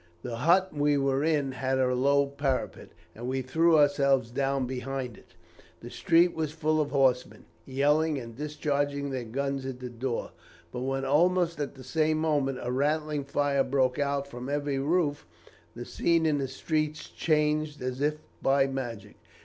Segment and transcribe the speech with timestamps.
[0.23, 5.15] "The hut we were in had a low parapet, and we threw ourselves down behind
[5.15, 5.35] it.
[5.81, 10.31] The street was full of horsemen, yelling and discharging their guns at the doors;
[10.71, 15.27] but when, almost at the same moment, a rattling fire broke out from every roof,
[15.75, 19.17] the scene in the street changed as if by magic.